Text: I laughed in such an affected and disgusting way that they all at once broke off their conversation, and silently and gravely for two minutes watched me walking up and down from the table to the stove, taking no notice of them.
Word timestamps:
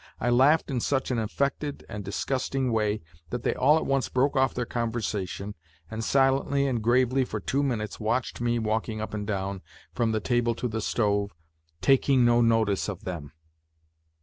I 0.19 0.31
laughed 0.31 0.71
in 0.71 0.79
such 0.79 1.11
an 1.11 1.19
affected 1.19 1.85
and 1.87 2.03
disgusting 2.03 2.71
way 2.71 3.01
that 3.29 3.43
they 3.43 3.53
all 3.53 3.77
at 3.77 3.85
once 3.85 4.09
broke 4.09 4.35
off 4.35 4.55
their 4.55 4.65
conversation, 4.65 5.53
and 5.91 6.03
silently 6.03 6.65
and 6.65 6.81
gravely 6.81 7.23
for 7.23 7.39
two 7.39 7.61
minutes 7.61 7.99
watched 7.99 8.41
me 8.41 8.57
walking 8.57 8.99
up 8.99 9.13
and 9.13 9.27
down 9.27 9.61
from 9.93 10.11
the 10.11 10.19
table 10.19 10.55
to 10.55 10.67
the 10.67 10.81
stove, 10.81 11.35
taking 11.81 12.25
no 12.25 12.41
notice 12.41 12.89
of 12.89 13.03
them. 13.03 13.31